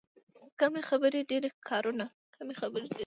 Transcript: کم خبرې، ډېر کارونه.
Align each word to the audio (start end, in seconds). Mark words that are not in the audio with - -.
کم 0.59 0.73
خبرې، 0.89 1.19
ډېر 1.29 1.43
کارونه. 1.69 2.05